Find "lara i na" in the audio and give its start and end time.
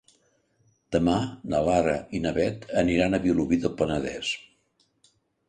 1.67-2.31